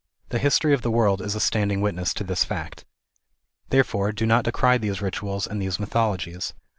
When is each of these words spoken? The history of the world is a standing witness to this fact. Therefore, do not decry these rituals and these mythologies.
The 0.29 0.39
history 0.39 0.73
of 0.73 0.81
the 0.81 0.89
world 0.89 1.21
is 1.21 1.35
a 1.35 1.39
standing 1.39 1.79
witness 1.79 2.11
to 2.15 2.23
this 2.23 2.43
fact. 2.43 2.85
Therefore, 3.69 4.11
do 4.11 4.25
not 4.25 4.45
decry 4.45 4.79
these 4.79 4.99
rituals 4.99 5.45
and 5.45 5.61
these 5.61 5.79
mythologies. 5.79 6.55